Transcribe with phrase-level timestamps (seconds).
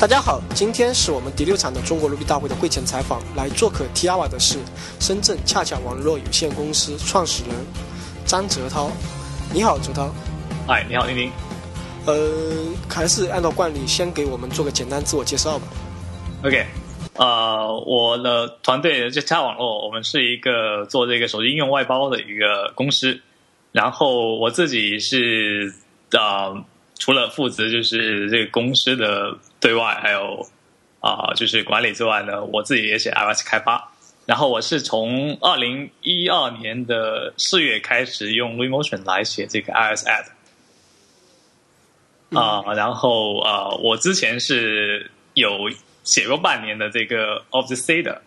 [0.00, 3.20] 大家好，今天是我们第六场的中国 Ruby 大会的会前采访。
[3.36, 4.58] 来做客 TIAWA 的是
[4.98, 7.54] 深圳恰恰网络有限公司创始人
[8.24, 8.90] 张泽涛。
[9.52, 10.10] 你好，泽涛。
[10.66, 11.30] 嗨，你好，丁丁。
[12.06, 15.68] 呃，还是按照惯例，先给我们做个简单自我介绍吧。
[16.44, 16.64] OK，
[17.16, 23.20] 呃，我的团队就恰恰网络，我们是一个做这个手机应用外包的一个公司。
[23.70, 25.70] 然后我自己是
[26.12, 26.54] 啊，
[26.98, 29.36] 除了负责就是这个公司的。
[29.60, 30.46] 对外还有
[31.00, 33.92] 啊，就是管理之外呢，我自己也写 iOS 开发。
[34.26, 40.26] 然后我是从二零一二年的四月开始用 r e m o t i o n 来写这个 iOS App。
[42.38, 45.68] 啊，然后啊，我之前是有
[46.04, 48.22] 写过半年的这个 Office C 的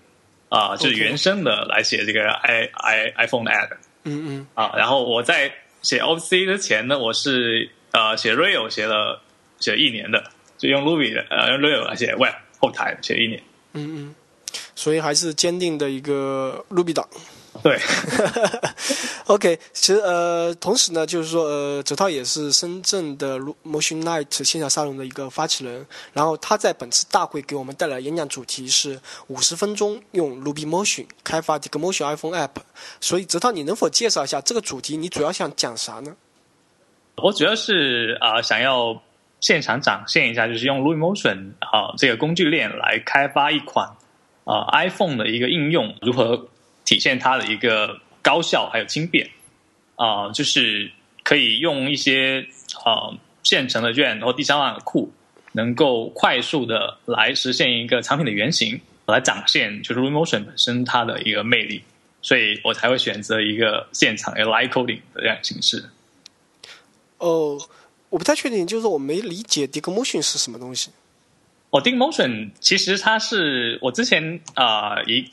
[0.49, 3.77] 啊，就是原生的来写这个 i i iPhone 的 App。
[4.03, 4.47] 嗯嗯。
[4.55, 9.21] 啊，然后我在写 Office C 之前呢，我是呃写 Rail 写了
[9.59, 10.32] 写了一年的。
[10.63, 13.43] 就用 Ruby 的，呃，用 Rails 来写 Web 后台写一年。
[13.73, 14.15] 嗯嗯，
[14.75, 17.05] 所以还是坚定的一个 Ruby 党。
[17.61, 17.77] 对。
[19.27, 25.85] OK，其实呃，同时呢，就是说呃，泽涛也是深圳的 Motion Night 线下沙龙的一个发起人。
[26.13, 28.97] 然后他在本次大会给我们带来演讲主题是
[29.27, 32.61] 五十分钟用 Ruby Motion 开发这个 Motion iPhone App。
[33.01, 34.95] 所以泽涛，你能否介绍一下这个主题？
[34.95, 36.15] 你主要想讲啥呢？
[37.17, 39.01] 我主要是啊，想要。
[39.43, 43.89] 现场展现一下，就是用 Lumotion 啊这个工具链来开发一款
[44.45, 46.47] 啊 iPhone 的一个应用，如何
[46.85, 49.29] 体现它的一个高效还有轻便
[49.97, 50.89] 啊，就是
[51.23, 52.47] 可以用一些
[52.85, 53.11] 啊
[53.43, 55.11] 现成的卷或第三方的库，
[55.51, 61.83] 能够快速的来实现一个产品的原型，来展现就是 Lumotion 本身它的一个魅力，
[62.21, 65.89] 所以我才会选择一个现场一个 Live Coding 的这样形式。
[67.17, 67.59] 哦。
[68.13, 70.91] 我不太确定，就是我没理解 d i g Motion 是什么东西。
[71.71, 75.31] 哦 d i g Motion 其实它是我之前啊一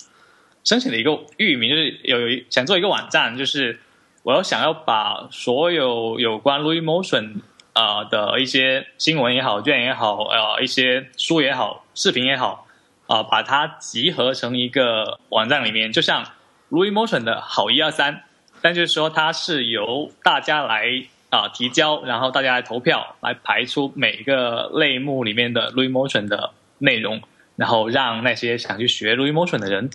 [0.64, 2.16] 申请的一个域名，就是有
[2.48, 3.78] 想做一个网站，就是
[4.22, 7.42] 我要想要把所有有关 Louis Motion
[7.74, 12.66] 啊的一些新闻也好、卷也好、呃一些书也好、视频也好
[13.08, 16.24] 啊，把它集合成一个网站里面，就像
[16.70, 18.22] Louis Motion 的好一二三，
[18.62, 21.04] 但就是说它是由大家来。
[21.30, 27.22] 啊，提交，然后大家来投票，来排出每一个类目里面的 Ruby Motion 的内容，
[27.56, 29.90] 然后让那些想去学 Ruby Motion 的人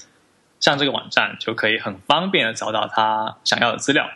[0.60, 4.10] 上这个网站，就可以很方便的找到他想要的资料。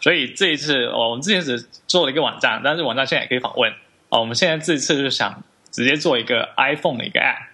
[0.00, 3.72] 所以这一次，我们之前只做了一个网站，但是网站现在也可以访问。
[4.08, 7.46] 哦，我们现在这一次就是想直接做一个 iPhone 的一个 App。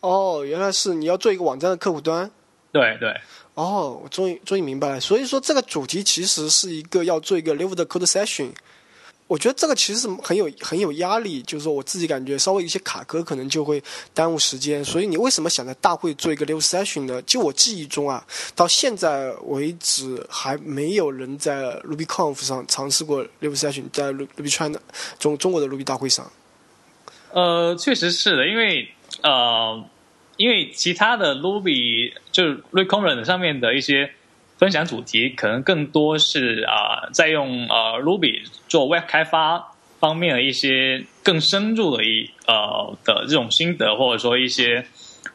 [0.00, 2.30] 哦，原来是你要做一个网站的客户端。
[2.72, 3.14] 对对。
[3.54, 5.00] 哦，我终于终于明白了。
[5.00, 8.50] 所以说，这个主题其实是一个要做一个 live 的 code session。
[9.26, 13.80] 我觉得这个其实是很有很有压力，就是说我自己感觉稍微有些卡壳，可能就会
[14.12, 14.84] 耽误时间。
[14.84, 17.20] 所以你为什么想在大会做一个 live session 呢？
[17.22, 18.24] 就我记忆中啊，
[18.56, 24.80] 到现在为止还没有人在 RubyConf 上尝试过 live session，在 Ruby China
[25.18, 26.28] 中中国的 Ruby 大会上。
[27.32, 28.88] 呃，确实是的，因为
[29.22, 29.84] 呃。
[30.40, 34.10] 因为其他的 Ruby 就是 r e c o m m e n 上面的一些
[34.56, 44.86] 分享主题，可能更多是啊，在用呃 Ruby 做 Web 开发方面的一些更深入的一呃的这种心得，或者说一些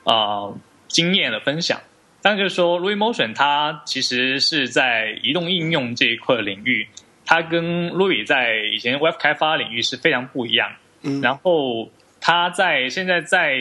[0.06, 0.50] 啊
[0.88, 1.80] 经验的分享。
[2.24, 6.88] 但就是说，Ruby Motion 它其实是在移动应用这一块领域，
[7.28, 10.72] 它跟 Ruby 在以前 Web 开发领域是非常不一样。
[11.04, 13.60] 嗯，然后它在现在在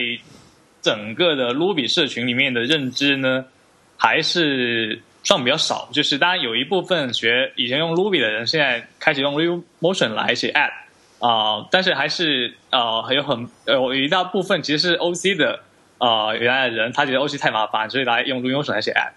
[0.85, 3.45] 整个的 Ruby 社群里面的认知呢，
[3.97, 5.89] 还是算比较少。
[5.91, 15.61] 就是当然有一部分学以前用 Ruby 的人，现在开始用 Ruby Motion 来写 App 啊，但是还是呃还有很呃有一大部分其实是 OC 的
[15.97, 19.13] 啊原来的人，他觉得 OC 太麻烦，所以来用 Ruby Motion 来写 App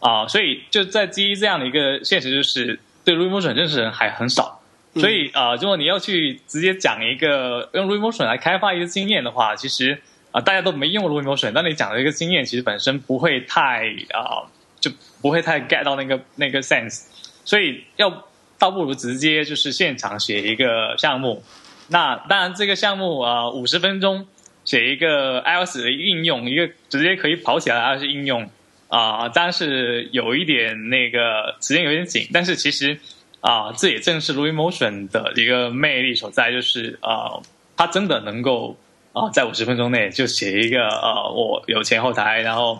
[0.00, 0.26] 啊。
[0.26, 4.60] 所以就在基于这样的一个现实，就是对 Ruby Motion 认识的人还很少。
[4.96, 10.02] 所以啊，如果你要去直接讲一个用 Ruby Motion 来开发一个经验的话，其实。
[10.32, 14.48] 啊，大家都没用过 Ruby Motion，但你讲的一个经验，其实本身不会太啊，
[14.80, 14.90] 就
[15.20, 17.02] 不会太 get 到那个那个 sense，
[17.44, 18.26] 所以要
[18.58, 21.44] 倒不如直接就是现场写一个项目。
[21.88, 24.26] 那当然，这个项目啊，五十分钟
[24.64, 28.48] 写一个 iOS 的应用，一个直接可以跑起来 iOS 应用
[28.88, 32.98] 啊，当然是有一点那个时间有点紧，但是其实
[33.40, 37.42] 啊，这也正是 Ruby Motion 的一个魅力所在，就是啊，
[37.76, 38.78] 它真的能够。
[39.12, 42.78] 啊，在五十分钟内就写一个呃，我有前后台，然后，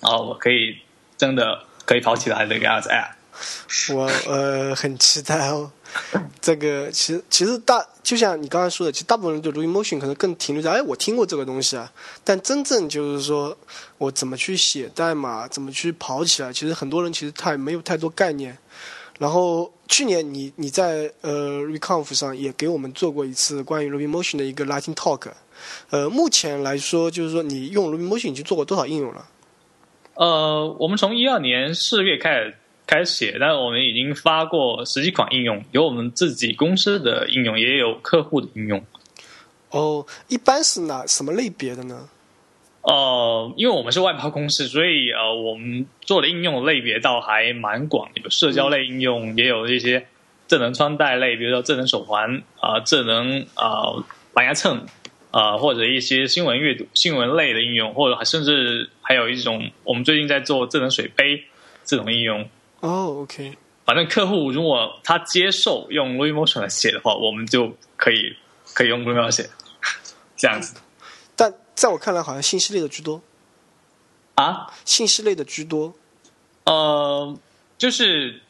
[0.00, 0.78] 啊，我可以
[1.16, 3.10] 真的可以跑起来的一个 App。
[3.94, 5.70] 我呃很期待哦。
[6.40, 11.90] 这个其实其实大就像你刚才说的，其实大部分人对 Ruby Motion 可能更停留在哎我听过这个东西啊，
[12.22, 13.56] 但真正就是说
[13.98, 18.56] 我怎么去写代码，怎么去跑起来，其实很多人其实太没有太多概念。
[19.20, 25.30] 然后去年你你在呃 Reconf 上也给我们做过一次关于 Ruby Motion 的一个 Lightning Talk，
[25.90, 29.28] 呃，目前来说就是说你用 Ruby Motion 已经做过多少应用了？
[30.14, 32.56] 呃，我们从一二年四月开始
[32.86, 38.82] 开始写，但是我们已经发过十几款应用，有我们自己公司的应用，也有客户的应用。
[39.68, 42.08] 哦，一般是哪什么类别的呢？
[42.82, 50.06] 呃，因为我们是外包公司，所以呃，我们做的应用类别倒还蛮广，有社交类应用，也有一些
[50.48, 53.92] 智能穿戴类，比如说智能手环啊、智能啊
[54.32, 54.86] 蓝牙秤
[55.30, 61.44] 啊，或者一些新闻阅读、新闻类的应用，或者甚至还有一种我们最近在做智能水杯
[61.84, 62.48] 这种应用。
[62.80, 63.52] 哦，OK，
[63.84, 68.34] 反正客户如果他接受用 Ruby Motion 来写的话，我们就可以
[68.72, 69.50] 可以用 Ruby Motion 写
[70.34, 70.80] 这样子。
[71.80, 73.22] 但在我看来，好像信息类的居多。
[74.34, 75.94] 啊，信息类的居多。
[76.64, 77.34] 呃，
[77.78, 78.42] 就是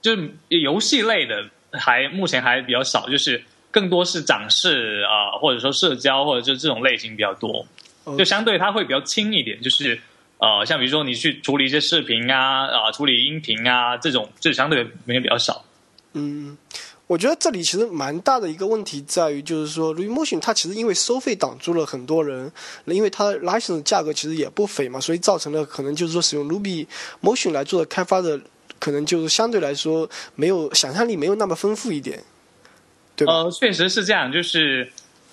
[0.00, 7.66] 就是游戏类的，还目前还比较少，就是更多是展示啊、或者说社交，或者就这种类型比较多，
[8.04, 8.16] 哦。
[8.16, 10.00] 就相对它会比较轻一点，就是
[10.38, 15.64] 呃，像比如说你去处理一些视频啊啊、处理音频啊这种，就相对没比较少。
[16.12, 16.56] 嗯，
[17.06, 22.50] 我觉得这里其实蛮大的一个问题在于，就是说 Ruby Motion 它其实因为收费挡住了很多人，
[22.86, 26.86] 因为它 license 价格其实也不菲嘛，所以造成了可能就是说使用 Ruby
[27.22, 28.40] Motion 来做的开发的，
[28.78, 32.24] 可能就是相对来说没有想象力没有那么丰富一点，
[33.14, 33.34] 对吧？
[33.34, 34.90] 呃，确实是这样，就是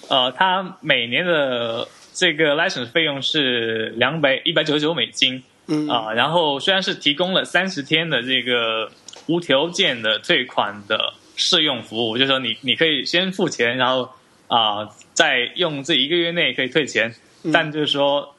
[0.10, 5.42] 呃，它每年的这个 license 费用是两百一百九十九美金。
[5.68, 8.92] 嗯啊、然后虽然是提供了三十天的这个
[9.32, 14.10] 无条件的退款的试用服务，就是说你你可以先付钱，然后
[14.48, 17.52] 啊、再用这一个月内可以退钱，嗯。
[17.54, 18.36] 但就是说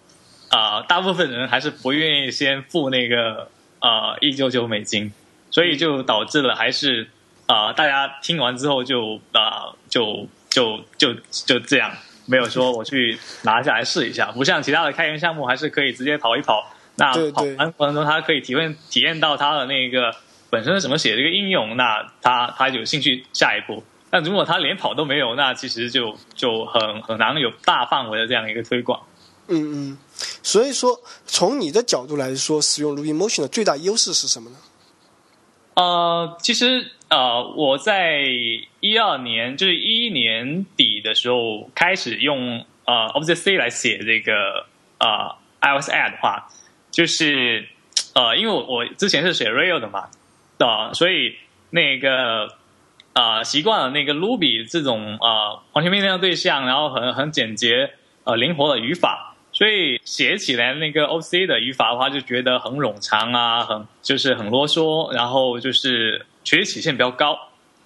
[0.50, 3.48] 啊、大部分人还是不愿意先付那个
[3.80, 5.10] 呃一九九美金，
[5.50, 7.08] 所以就导致了还是
[7.46, 11.90] 啊、大家听完之后就啊、就就就就这样。
[12.26, 20.14] 没有说我去拿下来试一下，不像其他的开源项目，还是可以直接跑一跑，那跑完过程中，他可以体验体验到他的那个
[20.52, 23.82] 本身是怎么写这个应用，那他他有兴趣下一步。
[24.10, 29.00] 但如果他连跑都没有，那其实就就很很难有大范围的这样一个推广。
[29.48, 29.98] 嗯嗯，
[30.42, 34.56] 所以说从你的角度来说，使用 Ruby Motion 的最大优势是什么呢？
[35.74, 38.20] 呃，其实呃，我在
[38.80, 44.66] 一二年，就是一一年底的时候开始用呃 Object C 来写这个
[44.98, 46.50] 呃 iOS App 的话，
[46.90, 47.66] 就是
[48.14, 50.10] 呃，因为我我之前是写 Rail 的嘛，
[50.66, 51.34] 啊，所以
[51.70, 52.48] 那个
[53.14, 57.90] 呃习惯了那个 Ruby 这种啊呃完全面向对象，然后很很简洁
[58.24, 59.28] 呃灵活的语法。
[59.54, 67.38] 所以写起来那个 OC 的语法的话，就觉得很冗长啊，很就是很啰嗦，然后就是学习曲线比较高。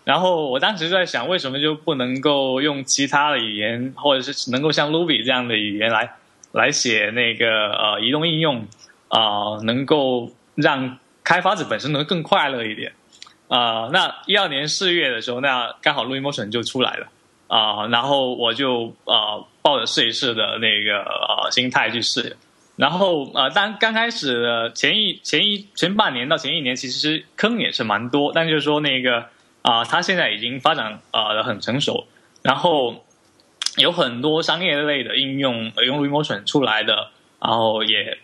[0.05, 6.13] 然后我当时就在想，为什么就不能够用其他的语言，或者是能够像 Ruby 这样的语言来
[6.53, 8.65] 来写那个呃移动应用
[9.09, 12.93] 啊、能够让开发者本身能更快乐一点。
[13.49, 17.09] 啊、那一二年四月的时候，那刚好 Ruby Motion 就出来了。
[17.49, 22.37] 啊、然后我就啊、呃抱着试一试的那个呃心态去试。
[22.77, 29.27] 然后呃，当刚开始的前一前一前半年到前一年，其实坑也是蛮多，但就是说那个
[29.63, 32.07] 啊、它现在已经发展啊的很成熟，
[32.43, 33.05] 然后
[33.77, 37.09] 有很多商业类的应用用 Remotion 出来的，
[37.41, 38.19] 然后也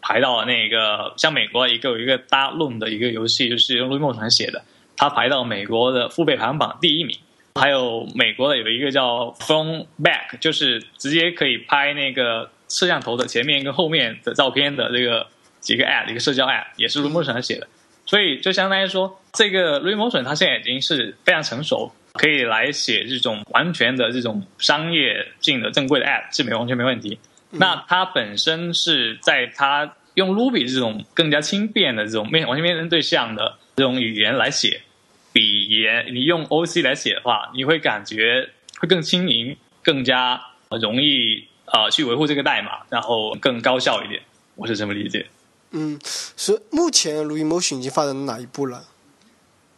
[0.00, 4.62] 排到那个像美国一个有一个大论的一个游戏，就是用 Remotion 写的，
[4.96, 7.16] 它排到美国的付费排行榜第一名。
[7.54, 15.26] 还有美国的有一个叫 Phone Back，就是直接可以拍那个摄像头的前面跟后面的照片的这个
[15.58, 17.66] 几个 App，一个社交 App 也是 Remotion 写的，
[18.06, 27.18] 所以就相当于说，这个 Remotion 它现在已经是非常成熟，可以来写这种完全的这种商业性的正规的 App 是没完全没问题。
[27.50, 34.82] 那它本身是在它用 Ruby 这种更加轻便的这种面完全面对对象的这种语言来写。
[35.30, 38.48] 比言你用 OC 来写的话，你会感觉
[38.80, 40.40] 会更轻盈，更加
[40.80, 44.20] 容易呃去维护这个代码，然后更高效一点。
[44.56, 45.26] 我是这么理解。
[45.70, 48.84] 嗯，所以目前 Ruby Motion 已经发展到哪一步了？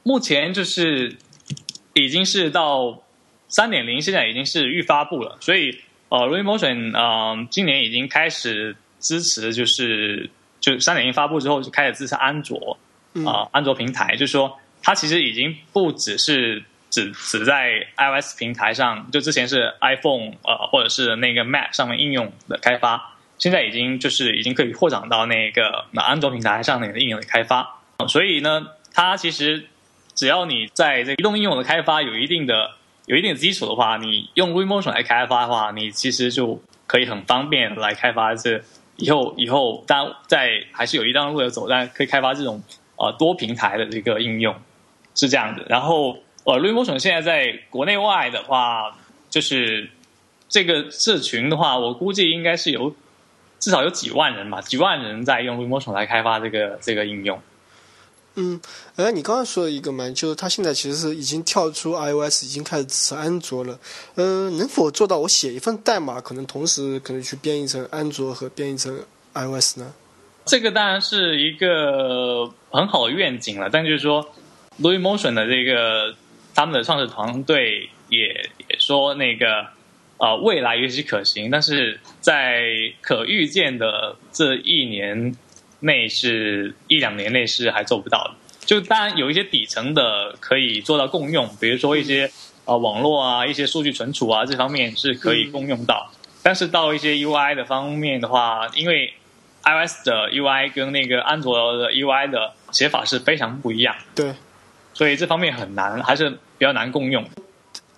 [0.04, 1.16] 目前就是
[1.92, 3.02] 已经是到
[3.48, 10.28] 三点零，现在已经是预发布了，所以呃 Ruby Motion 呃今年已经开始支持，就是
[10.60, 12.76] 就三点零发布之后就开始支持安卓
[13.24, 27.80] 啊安卓平台，就是说它其实已经不只是只只在 iOS 平台上，就之前是 iPhone 呃或者是那个 Mac 上面应用的开发，现在已经就是已经可以扩展到那个那安卓平台上面的应用的开发。
[28.08, 29.66] 所以呢，它其实
[30.14, 32.72] 只要你在这移动应用的开发有一定的
[33.10, 38.62] 有一定的基础的话，你用 r e m o t i o n 来开发的话，你其实就可以很方便来开发这
[38.94, 42.62] 以后以后当然在还是有一段路要走，但可以开发这种
[42.94, 44.54] 呃多平台的这个应用
[45.16, 45.64] 是这样的。
[45.68, 48.96] 然后呃 r e m o t i o n 现在在国内外的话，
[49.28, 49.90] 就是
[50.48, 52.94] 这个社群的话，我估计应该是有
[53.58, 57.42] 至少有几万人吧，几万人在用 r e m o t i o n 来开发这个这个应用。
[58.36, 58.60] 嗯，
[58.94, 63.76] 哎，你刚刚说的一个嘛，就是它现在其实是已经跳出 iOS，已经开始支持安卓了。
[64.14, 68.96] 嗯，能否做到我写一份代码，可能同时可能去编译成安卓和编译成
[69.34, 69.92] iOS 呢？
[70.44, 74.24] 这个当然是一个很好的愿景了，但就是说
[74.78, 76.14] l o u i s Motion 的这个
[76.54, 78.28] 他们的创始团队也
[78.68, 79.66] 也说那个
[80.18, 82.62] 呃未来也许可行，但是在
[83.00, 85.36] 可预见的这一年。
[85.80, 88.34] 内是一两年内是还做不到的，
[88.66, 92.30] 就当然有一些底层的可以做到共用，比如说一些
[92.64, 96.10] 呃网络啊、一些数据存储啊这方面是可以共用到，
[96.42, 99.12] 但是到一些 UI 的方面的话，因为
[99.62, 104.34] iOS 的 UI 跟那个安卓的 UI 的写法是非常不一样，对，
[104.94, 107.24] 所以这方面很难，还是比较难共用。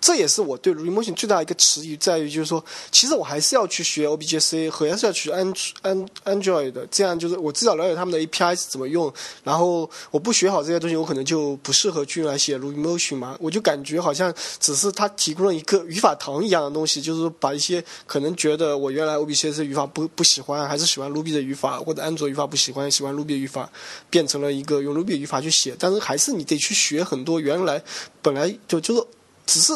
[0.03, 9.11] 这也是我对 Remotion 最大一个迟疑，在于就是说，其实我还是要去学 OBJC，和还是要去安安 Android 的，这样就是我至少了解他们的 API 是怎么用。
[9.45, 13.37] 然后我不学好这些东西，我可能就不适合去用来写 Remotion 嘛。
[13.39, 23.71] 我就感觉好像只是他提供了一个语法糖一样的东西，就是把一些可能觉得我原来 OBJC 语法不不喜欢，还是喜欢 Ruby 的语法，或者安卓语法不喜欢，喜欢 Ruby 的语法，
[24.09, 25.73] 变成了一个用 Ruby 语法去写。
[25.79, 27.81] 但是还是你得去学很多原来
[28.21, 29.07] 本来就就是
[29.45, 29.71] 只是。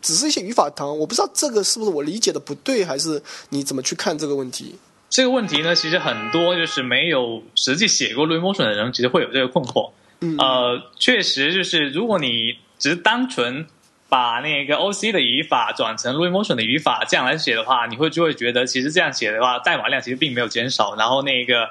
[0.00, 4.74] 只是一些语法堂，我不知道这个是不是我理解的不对，还是你怎么去看这个问题？
[5.08, 9.90] 这个问题呢，其实很多就是没有实际写过 Remotion 的人，其实会有这个困惑。
[10.20, 13.66] 嗯，呃，确实就是如果你只是单纯
[14.08, 21.68] 把那个 OC 的语法转成 Remotion 的语法这样来写的话，你会就会觉得其实这样写的话，代码量其实并没有减少，然后那个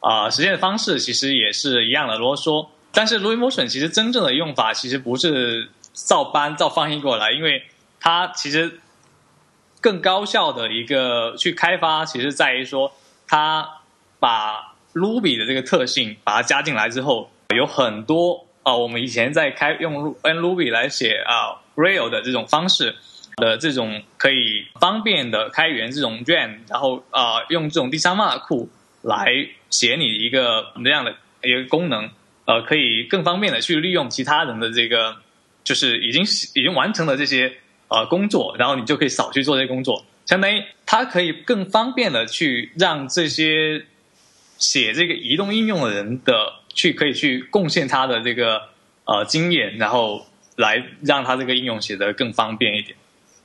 [0.00, 2.66] 啊实现的方式其实也是一样的啰嗦。
[2.92, 5.68] 但是 Remotion 其实真正的用法其实不是。
[5.92, 7.62] 照搬照翻译过来，因为
[8.00, 8.80] 它其实
[9.80, 12.92] 更高效的一个去开发，其实在于说，
[13.28, 13.80] 它
[14.18, 22.96] 把 Ruby 的这个特性把它加进来之后，有很多啊，我们以前在开用 N Ruby 来写啊 Rail 的这种方式
[23.36, 28.68] 的这种可以方便的开源这种 Gen，然后啊用这种第三方库
[29.02, 29.26] 来
[29.68, 32.10] 写你一个这样的一个功能，
[32.46, 35.16] 呃，可以更方便的去利用其他人的这个。
[35.62, 36.22] 就是已经
[36.54, 37.52] 已经完成了这些
[37.90, 43.84] 呃工作，然后你就可以少去做这些工作，相当于它可以更方便的去让这些
[44.56, 48.62] 写这个移动应用的人的去可以去贡献他的这个
[49.04, 52.96] 呃经验，然后来让他这个应用写得更方便一点。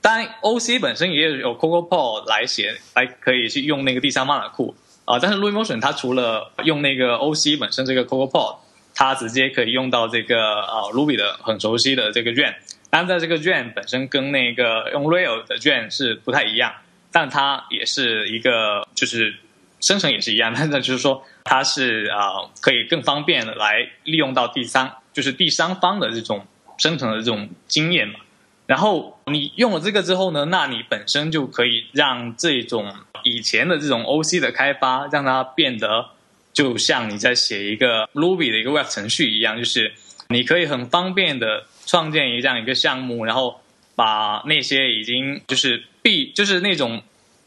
[0.01, 4.75] 当然，OC 本身也有 CocoaPod 来写，来可以去用那个第三方的库
[5.05, 5.19] 啊。
[5.19, 8.57] 但是 r e m o t i o n 它除了用那个 OC 本身这个 CocoaPod。
[8.97, 12.55] 它直接可以用到这个啊，Ruby 的很熟悉的这个卷，
[12.89, 16.73] 当然在这个卷本身跟那个用 real 的卷是不太一样，
[17.11, 19.35] 但它也是一个就是
[19.79, 26.45] 生成也是一样，但是就是说它是啊可以更方便的来利用到第三就是第三方的这种
[26.77, 28.19] 生成的这种经验嘛。
[28.67, 36.09] 然后你用了这个之后呢，那你本身就可以让这种以前的这种 OC 的开发让它变得。
[36.55, 39.91] 就像你在写一个 Ruby 的一个 Web 程序一样，就是
[40.29, 43.61] 你可以很方便的创建一这样一个项目，然后
[43.95, 47.01] 把那些已经就是必就是那种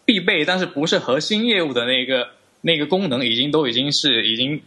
[0.05, 2.29] 必备但是不是核心业务的那个
[2.61, 4.63] 那个功能，已经都已经是已经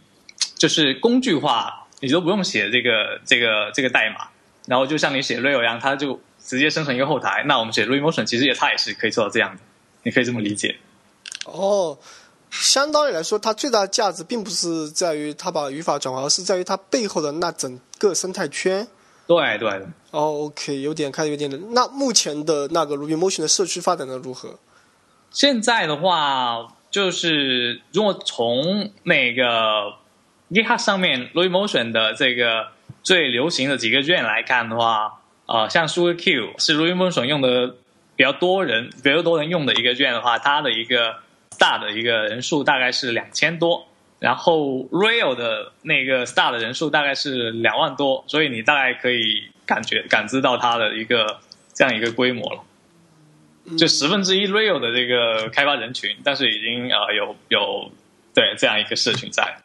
[0.56, 4.28] 就是工具化，你都不用写这个这个这个代码，
[4.66, 7.44] 然后就像你写 Rail 一样，它就直接生成一个后台。
[7.46, 9.62] 那我们写 r e m o t i o n 其实也它也是可以做到这样的，
[10.02, 10.76] 你可以这么理解。
[11.44, 11.98] 哦。
[12.50, 18.86] 相当于来说，它最大的价值并不是在于它把语法转化，而是在于它背后的那整个生态圈。
[19.26, 19.70] 对对。
[20.10, 24.58] 哦，OK，有点看有点冷那目前的那个 Ruby Motion 的社区发展的如何？
[25.30, 29.94] 现在的话，就是如果从那个
[30.50, 32.68] GitHub 上面 Ruby Motion 的这个
[33.02, 37.74] 最流行的几个卷来看的话，呃，像 SugarQ 是 Ruby Motion 用的
[38.16, 41.16] 比较多人、比较多人用的一个卷的话，它的一个。
[41.58, 43.86] 大的一个人数大概是两千多，
[44.22, 51.40] 然后 Real 的那个 Star 的人数大概是两万多，所以你大概可以感觉感知到它的一个
[51.74, 52.60] 这样一个规模了。
[53.76, 57.90] 就十分之一 Real 的这个开发人群，但是已经呃有有
[58.32, 59.58] 对这样一个社群在。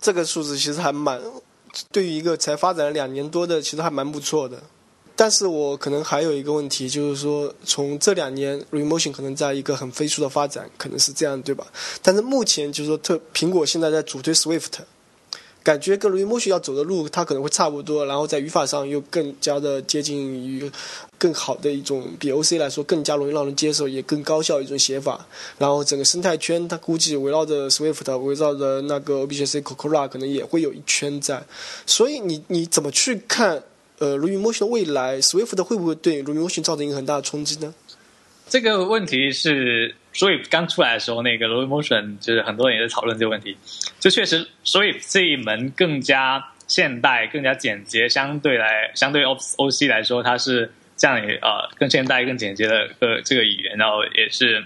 [0.00, 1.20] 这个数字其实还蛮，
[1.90, 4.62] 对于一个才发展了两年多的，其实还蛮不错的。
[5.16, 11.66] 但是我可能还有一个问题，就是说从这两年 Remotion 可能在一个很飞速的发展，可能是这样对吧？
[12.02, 14.72] 但是目前就是说特苹果现在在主推 Swift。
[15.62, 20.70] 感觉跟 Remotion 要走的路，它可能会差不多，然后在语法上又更加的接近于
[21.16, 25.26] 更好的一种，比 OC 来说更加容易让人接受，也更高效一种写法。
[25.56, 31.42] 然后整个生态圈，它估计围绕着 Swift，围绕着那个 OBJC c o c o r a 可能也会有一圈在。
[31.86, 33.62] 所以你你怎么去看
[34.04, 37.74] 呃 Remotion 的未来？Swift 会不会对 Remotion 造成一个很大的冲击呢？
[38.48, 39.94] 这个问题是。
[40.14, 43.56] Swift 刚出来的时候，那个 Lomotion 就是很多人也在讨论这个问题。
[43.98, 54.64] 就确实，Swift 这一门更加现代、更加简洁，相对来相对 O O C 来说，它是这样呃更现代、更简洁的个这个语言，然后也是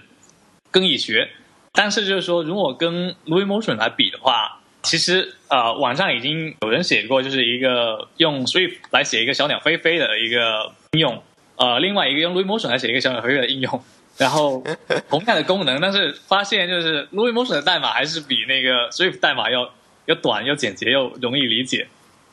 [0.71, 1.27] 更易学。
[1.73, 11.23] 但是就是说，如果跟 Lomotion 来比的话，其实呃网上已经有人写过，就是一个用 Swift 来写一个小鸟飞飞的一个应用，
[11.57, 13.83] 呃，另外一个用 Lomotion 来写一个小鸟飞飞的应用。
[14.17, 14.65] 然后
[15.09, 19.73] 同样的功能，但是发现就是 LuaMotion 的代码还是比那个 Swift 代码要
[20.07, 21.87] 要短、要简洁、又容易理解。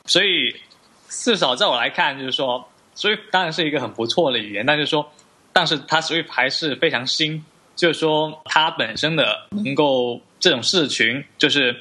[0.06, 0.56] 所以
[1.08, 5.12] 至少在我来看，就是说 Swift 当然是一个很不错的语言，但是说，
[5.52, 7.44] 但是它 Swift 还是非常新，
[7.76, 11.76] 就是说它本身的能够这种视群，就是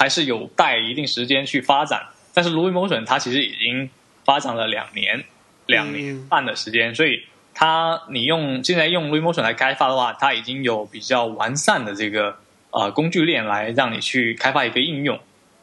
[0.00, 2.08] 还是有待一定时间去发展。
[2.34, 3.88] 但是 Louis Motion 它其实已经
[4.24, 5.22] 发展了两年、
[5.66, 7.22] 两年半的时间，所以。
[7.52, 12.38] 它，你用现在用 Remotion 来开发的话，它已经有比较完善的这个
[12.70, 15.18] 呃工具链来让你去开发一个应用，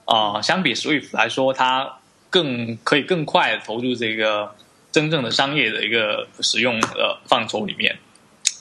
[0.06, 1.98] 啊，相比 Swift 来说，它
[2.30, 4.54] 更可以更快的投入这个
[4.92, 7.98] 真正的商业的一个使用的范畴里面。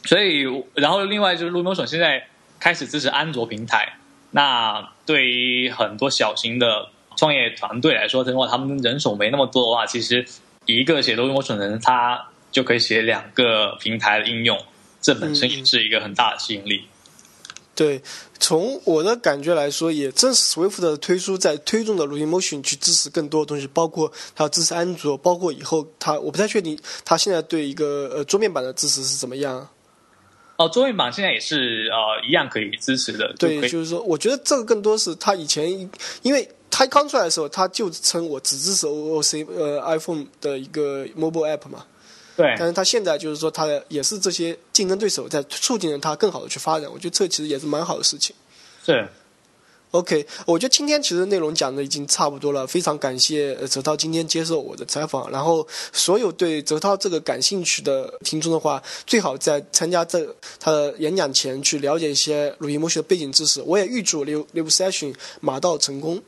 [0.04, 3.99] 所以，然后另外就是 Remotion 现在开始支持安卓平台，
[4.30, 10.26] 那对于很多小型的创业团队来说，如果他们人手没那么多的话，其实
[10.66, 12.28] 一个写 Remotion 的人他。
[12.52, 14.58] 就可以写两个平台的应用，
[15.02, 16.86] 这本身也是一个很大的吸引力。
[17.75, 18.00] 对，
[18.38, 29.69] 从我的感觉来说，也正是 Swift 的推出，在推动的 Remotion 去支持更多的东西，包括它支持安卓，包括以后它，我不太确定它现在对一个呃桌面版的支持是怎么样。
[30.56, 33.32] 哦，桌面版现在也是呃一样可以支持的。
[33.38, 35.71] 对，就是说，我觉得这个更多是它以前，
[36.23, 41.84] 因为它刚出来的时候，它就称我只支持 OOC 呃 iPhone 的一个 mobile app 嘛。
[42.36, 46.90] 对，但是他现在就是说，他也是这些竞争对手在促进着他更好的去发展。
[46.92, 48.36] 我觉得这其实也是蛮好的事情。
[48.84, 49.08] 是
[49.92, 55.30] ，OK，我觉得今天其实内容讲的已经差不多了，非常感谢泽涛今天接受我的采访。
[55.30, 63.62] 然后，所有对泽涛这个感兴趣的听众的话，最好在参加这他的演讲前去了解一些鲁音模式的背景知识。
[63.62, 66.22] 我也预祝 Live Live session 马到成功。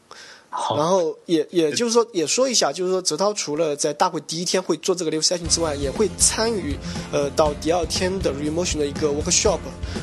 [0.51, 6.75] 然后也也就是说，也说一下，就是说，泽涛除了在大会第一天会做这个 live session 之外，也会参与
[7.13, 9.59] 呃到第二天的 Remotion 的一个 workshop。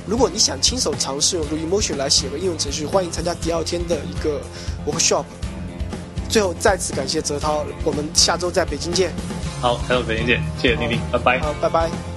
[0.05, 4.39] 如果你想亲手尝试用 Remotion 来写个应用程序，欢迎参加第二天的一个
[4.85, 5.25] workshop。
[6.29, 9.11] 最后再次感谢泽涛，我们下周在北京见。
[9.61, 11.39] 好，下周北京见，谢谢丁丁，拜拜。
[11.39, 12.14] 好，拜拜。